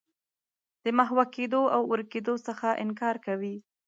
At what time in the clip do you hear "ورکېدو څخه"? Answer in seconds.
1.91-2.67